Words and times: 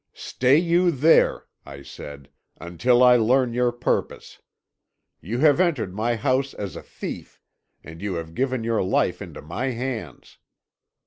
"'Stay 0.15 0.57
you 0.57 0.89
there,' 0.89 1.45
I 1.63 1.83
said, 1.83 2.29
'until 2.59 3.03
I 3.03 3.17
learn 3.17 3.53
your 3.53 3.71
purpose. 3.71 4.41
You 5.19 5.37
have 5.41 5.59
entered 5.59 5.93
my 5.93 6.15
house 6.15 6.55
as 6.55 6.75
a 6.75 6.81
thief, 6.81 7.39
and 7.83 8.01
you 8.01 8.15
have 8.15 8.33
given 8.33 8.63
your 8.63 8.81
life 8.81 9.21
into 9.21 9.43
my 9.43 9.67
hands. 9.67 10.39